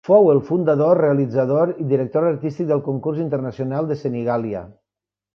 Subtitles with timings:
[0.07, 4.63] Fou el fundador, realitzador i director artístic del concurs internacional de Senigallia.